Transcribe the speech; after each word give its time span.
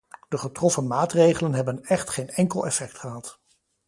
De 0.29 0.37
getroffen 0.37 0.87
maatregelen 0.87 1.53
hebben 1.53 1.83
echt 1.83 2.09
geen 2.09 2.29
enkel 2.29 2.65
effect 2.65 2.97
gehad. 2.99 3.39